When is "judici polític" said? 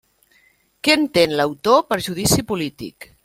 2.09-3.11